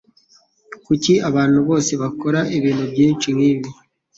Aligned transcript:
Kuki 0.85 1.13
abantu 1.29 1.59
bose 1.67 1.91
bakora 2.01 2.39
ibintu 2.57 2.83
byinshi 2.91 3.27
nkibi? 3.35 3.69